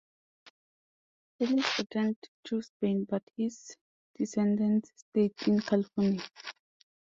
Celis 1.37 1.77
returned 1.77 2.17
to 2.45 2.63
Spain, 2.63 3.03
but 3.07 3.21
his 3.37 3.77
descendants 4.17 4.91
stayed 4.95 5.33
in 5.45 5.59
California. 5.61 6.23